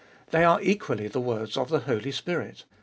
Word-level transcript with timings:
They 0.31 0.43
are 0.43 0.59
equally 0.63 1.07
the 1.09 1.21
words 1.21 1.55
of 1.55 1.69
the 1.69 1.81
Holy 1.81 2.11
Spirit. 2.11 2.63